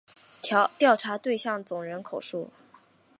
[0.79, 2.49] 调查对象总人口数